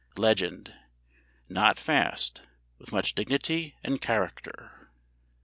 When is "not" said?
1.47-1.77